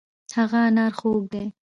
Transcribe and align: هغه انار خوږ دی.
هغه 0.35 0.59
انار 0.67 0.91
خوږ 0.99 1.21
دی. 1.33 1.45